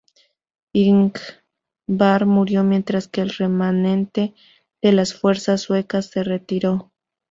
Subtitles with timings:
[0.73, 4.33] Ingvar murió mientras que el remanente
[4.81, 6.91] de las fuerzas suecas se retiró.